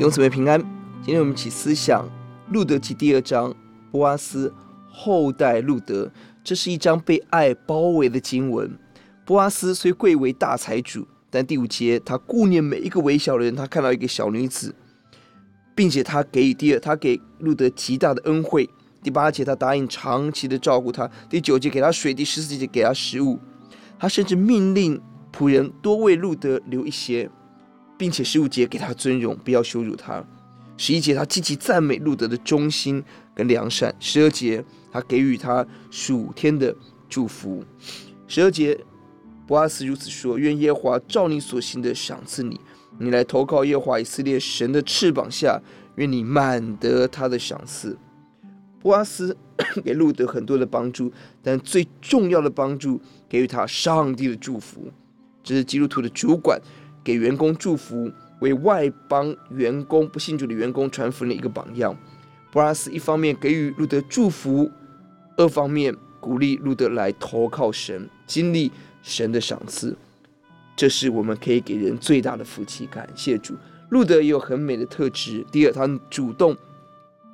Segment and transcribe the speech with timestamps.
[0.00, 0.58] 弟兄姊妹平安。
[1.02, 2.02] 今天我们一起思想
[2.54, 3.54] 《路德记》第二章，
[3.92, 4.50] 波阿斯
[4.88, 6.10] 后代路德。
[6.42, 8.78] 这是一章被爱包围的经文。
[9.26, 13.54] 波阿斯虽贵为大财主，但第五节他顾念每一个微小的人。
[13.54, 14.74] 他看到一个小女子，
[15.74, 18.66] 并且他给予第二，他给路德极大的恩惠。
[19.02, 21.06] 第八节他答应长期的照顾他。
[21.28, 22.14] 第九节给他水。
[22.14, 23.38] 第十四节给他食物。
[23.98, 24.98] 他甚至命令
[25.30, 27.30] 仆人多为路德留一些。
[28.00, 30.24] 并且十五节给他尊荣，不要羞辱他。
[30.78, 33.04] 十一节他积极赞美路德的忠心
[33.34, 33.94] 跟良善。
[34.00, 36.74] 十二节他给予他属天的
[37.10, 37.62] 祝福。
[38.26, 38.74] 十二节
[39.46, 42.58] 波阿斯如此说：愿耶华照你所行的赏赐你，
[42.98, 45.60] 你来投靠耶华以色列神的翅膀下，
[45.96, 47.98] 愿你满得他的赏赐。
[48.80, 49.36] 波阿斯
[49.84, 54.90] 给路德很多的帮助，但最重要的帮助给予他上帝的祝福。
[55.42, 56.58] 这是基督徒的主管。
[57.02, 61.96] 给员工祝福，为外邦员工、不信主的员工传福音的一个榜样。
[62.50, 64.70] 布拉斯一方面给予路德祝福，
[65.36, 68.70] 二方面鼓励路德来投靠神，经历
[69.02, 69.96] 神的赏赐。
[70.76, 72.86] 这是我们可以给人最大的福气。
[72.86, 73.54] 感谢主。
[73.90, 75.44] 路德也有很美的特质。
[75.50, 76.56] 第二，他主动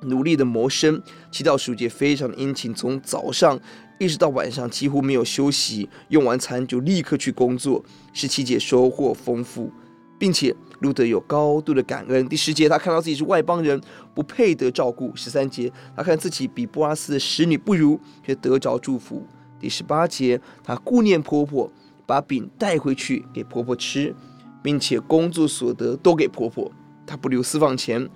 [0.01, 3.59] 努力的谋生，七到十五节非常的殷勤，从早上
[3.99, 7.83] 一直到晚上几乎没有休息，用完餐就立刻去工作。
[8.13, 9.71] 十七节收获丰富，
[10.19, 12.27] 并且路得有高度的感恩。
[12.29, 13.81] 第十节他看到自己是外邦人，
[14.13, 15.11] 不配得照顾。
[15.15, 19.25] 十三节他看自己比波拉斯的使女不如，却得着祝福。
[19.59, 21.71] 第十八节他顾念婆婆，
[22.05, 24.15] 把饼带回去给婆婆吃，
[24.61, 26.71] 并且工作所得都给婆婆，
[27.07, 28.07] 他不留私房钱。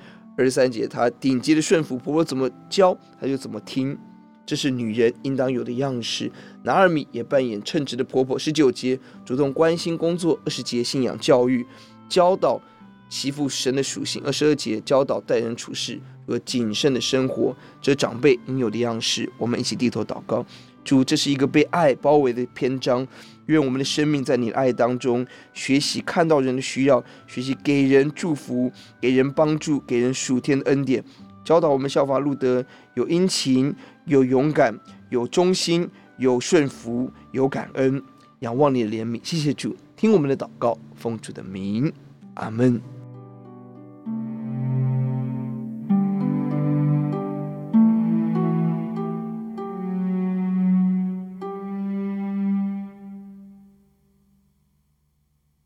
[0.41, 3.95] 二十三节，他顶级的顺服婆婆怎么教，他就怎么听，
[4.43, 6.31] 这是女人应当有的样式。
[6.63, 8.39] 拿俄米也扮演称职的婆婆。
[8.39, 10.39] 十九节，主动关心工作。
[10.43, 11.63] 二十节，信仰教育，
[12.09, 12.59] 教导
[13.07, 14.19] 媳妇神的属性。
[14.25, 19.31] 二十二节，教导待人处事和谨慎的生活，这长辈应有的样式。
[19.37, 20.43] 我们一起低头祷告，
[20.83, 23.07] 主，这是一个被爱包围的篇章。
[23.47, 28.71] 愿我们的生命在你的爱当中学习，看到人的需要，学习给人祝福，
[29.01, 31.03] 给人帮助，给人属天的恩典，
[31.43, 33.75] 教导我们效法路德，有殷勤，
[34.05, 38.01] 有勇敢，有忠心，有顺服，有感恩，
[38.39, 39.19] 仰望你的怜悯。
[39.23, 41.91] 谢谢主，听我们的祷告，奉主的名，
[42.35, 43.00] 阿门。